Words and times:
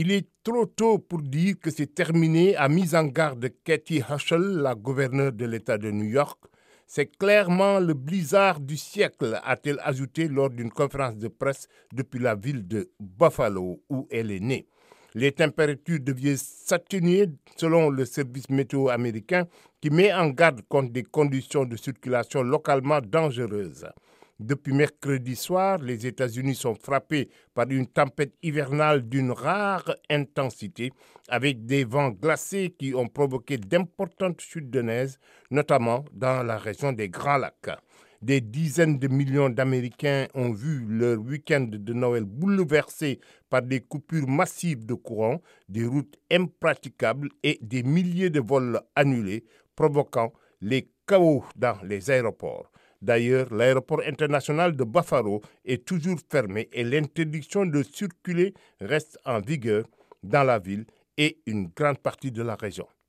Il 0.00 0.12
est 0.12 0.28
trop 0.44 0.64
tôt 0.64 1.00
pour 1.00 1.22
dire 1.22 1.56
que 1.60 1.72
c'est 1.72 1.92
terminé, 1.92 2.54
a 2.54 2.68
mis 2.68 2.94
en 2.94 3.02
garde 3.02 3.50
Katie 3.64 4.00
Hushel, 4.08 4.58
la 4.58 4.76
gouverneure 4.76 5.32
de 5.32 5.44
l'État 5.44 5.76
de 5.76 5.90
New 5.90 6.04
York. 6.04 6.38
C'est 6.86 7.06
clairement 7.18 7.80
le 7.80 7.94
blizzard 7.94 8.60
du 8.60 8.76
siècle, 8.76 9.40
a-t-elle 9.42 9.80
ajouté 9.82 10.28
lors 10.28 10.50
d'une 10.50 10.70
conférence 10.70 11.16
de 11.16 11.26
presse 11.26 11.66
depuis 11.92 12.20
la 12.20 12.36
ville 12.36 12.68
de 12.68 12.92
Buffalo 13.00 13.82
où 13.90 14.06
elle 14.12 14.30
est 14.30 14.38
née. 14.38 14.68
Les 15.16 15.32
températures 15.32 15.98
deviennent 15.98 16.36
s'atténuer 16.36 17.26
selon 17.56 17.90
le 17.90 18.04
service 18.04 18.48
météo 18.50 18.90
américain 18.90 19.48
qui 19.80 19.90
met 19.90 20.12
en 20.12 20.28
garde 20.28 20.62
contre 20.68 20.92
des 20.92 21.02
conditions 21.02 21.64
de 21.64 21.74
circulation 21.74 22.44
localement 22.44 23.00
dangereuses. 23.00 23.88
Depuis 24.40 24.72
mercredi 24.72 25.34
soir, 25.34 25.78
les 25.78 26.06
États-Unis 26.06 26.54
sont 26.54 26.76
frappés 26.76 27.28
par 27.54 27.68
une 27.70 27.88
tempête 27.88 28.34
hivernale 28.40 29.08
d'une 29.08 29.32
rare 29.32 29.92
intensité, 30.08 30.92
avec 31.28 31.66
des 31.66 31.82
vents 31.82 32.10
glacés 32.10 32.72
qui 32.78 32.94
ont 32.94 33.08
provoqué 33.08 33.58
d'importantes 33.58 34.40
chutes 34.40 34.70
de 34.70 34.80
neige, 34.80 35.14
notamment 35.50 36.04
dans 36.12 36.44
la 36.44 36.56
région 36.56 36.92
des 36.92 37.08
Grands 37.08 37.38
Lacs. 37.38 37.80
Des 38.22 38.40
dizaines 38.40 39.00
de 39.00 39.08
millions 39.08 39.50
d'Américains 39.50 40.28
ont 40.34 40.52
vu 40.52 40.84
leur 40.88 41.18
week-end 41.18 41.66
de 41.68 41.92
Noël 41.92 42.24
bouleversé 42.24 43.18
par 43.50 43.62
des 43.62 43.80
coupures 43.80 44.28
massives 44.28 44.86
de 44.86 44.94
courant, 44.94 45.42
des 45.68 45.84
routes 45.84 46.16
impraticables 46.30 47.28
et 47.42 47.58
des 47.60 47.82
milliers 47.82 48.30
de 48.30 48.40
vols 48.40 48.80
annulés, 48.94 49.44
provoquant 49.74 50.32
les 50.60 50.92
chaos 51.08 51.44
dans 51.56 51.78
les 51.82 52.08
aéroports. 52.10 52.70
D'ailleurs, 53.00 53.52
l'aéroport 53.54 54.02
international 54.04 54.76
de 54.76 54.84
Buffalo 54.84 55.40
est 55.64 55.84
toujours 55.84 56.18
fermé 56.30 56.68
et 56.72 56.82
l'interdiction 56.82 57.64
de 57.64 57.82
circuler 57.82 58.54
reste 58.80 59.18
en 59.24 59.40
vigueur 59.40 59.84
dans 60.22 60.42
la 60.42 60.58
ville 60.58 60.86
et 61.16 61.40
une 61.46 61.68
grande 61.68 61.98
partie 61.98 62.32
de 62.32 62.42
la 62.42 62.56
région. 62.56 62.86